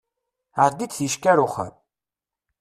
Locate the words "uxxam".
1.45-1.73